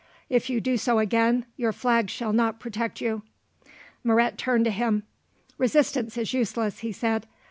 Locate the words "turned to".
4.35-4.71